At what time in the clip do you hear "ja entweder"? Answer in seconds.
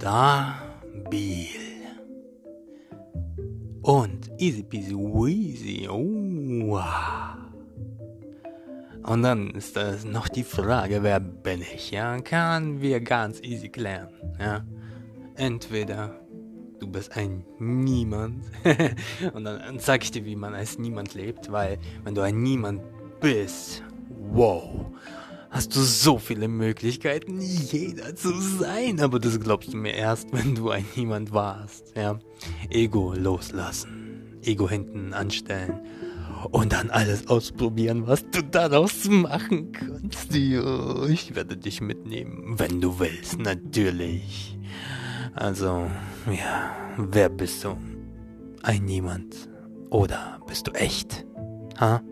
14.38-16.20